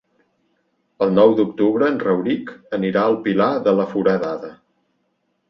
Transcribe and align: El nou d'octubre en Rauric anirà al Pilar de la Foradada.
El 1.05 1.11
nou 1.17 1.35
d'octubre 1.39 1.89
en 1.89 1.99
Rauric 2.05 2.49
anirà 2.79 3.05
al 3.11 3.19
Pilar 3.29 3.51
de 3.69 3.77
la 3.83 3.87
Foradada. 3.95 4.53